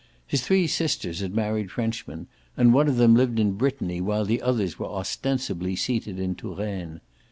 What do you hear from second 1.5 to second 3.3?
Frenchmen, and one of them